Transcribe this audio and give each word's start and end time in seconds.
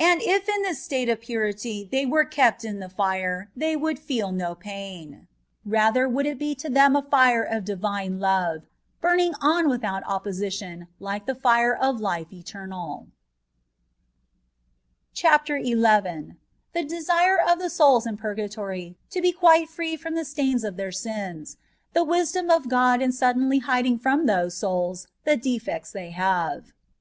And 0.00 0.20
if 0.22 0.48
in 0.48 0.62
this 0.62 0.82
state 0.82 1.08
of 1.08 1.20
purity 1.20 1.88
they 1.88 2.04
were 2.04 2.24
kept 2.24 2.64
in 2.64 2.80
the 2.80 2.88
fire, 2.88 3.48
they 3.54 3.76
would 3.76 4.00
feel 4.00 4.32
no 4.32 4.56
pain; 4.56 5.28
ra 5.64 5.92
ther 5.92 6.02
it 6.06 6.10
would 6.10 6.36
be 6.36 6.56
to 6.56 6.68
them 6.68 6.96
a 6.96 7.02
fire 7.02 7.44
of 7.44 7.64
Divine 7.64 8.18
Love, 8.18 8.66
bùming 9.00 9.34
on 9.40 9.68
without 9.68 10.02
opposition, 10.04 10.88
like 10.98 11.26
the 11.26 11.36
fire 11.36 11.72
of 11.76 12.00
life 12.00 12.26
eternai. 12.30 13.06
A 13.06 13.06
TREATISE 15.14 15.14
ON 15.14 15.14
PUBOATORY. 15.14 15.14
15 15.14 15.14
CH 15.14 15.24
AFTER 15.26 15.62
XI. 15.62 16.34
THB 16.74 16.90
DBSIRE 16.90 17.46
OF 17.52 17.58
THB 17.60 17.70
SODLS 17.70 18.06
IN 18.08 18.16
PUBOATORT 18.16 18.94
TO 19.10 19.20
BB 19.22 19.34
QUITB 19.36 19.68
FBEB 19.68 20.00
FBOM 20.00 20.14
THE 20.16 20.24
STAINS 20.24 20.64
OF 20.64 20.74
THEIB 20.76 20.94
SINS— 20.96 21.56
THB 21.94 22.06
WISDOM 22.08 22.50
OF 22.50 22.68
GOD 22.68 23.00
IN 23.00 23.12
SUDDENLT 23.12 23.62
HIDIN6 23.62 24.00
FROM 24.00 24.26
THOSE 24.26 24.56
SOULS 24.56 25.06
THE 25.22 25.36
DEFECTS 25.36 25.92
THET 25.92 26.10
HATE. 26.14 26.72